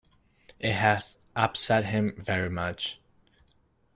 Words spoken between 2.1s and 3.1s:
very much.